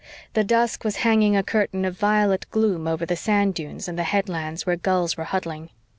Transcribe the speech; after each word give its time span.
The 0.33 0.43
dusk 0.43 0.83
was 0.83 0.95
hanging 1.05 1.37
a 1.37 1.43
curtain 1.43 1.85
of 1.85 1.95
violet 1.95 2.47
gloom 2.49 2.87
over 2.87 3.05
the 3.05 3.15
sand 3.15 3.53
dunes 3.53 3.87
and 3.87 3.99
the 3.99 4.03
headlands 4.03 4.65
where 4.65 4.75
gulls 4.75 5.15
were 5.15 5.25
huddling. 5.25 5.69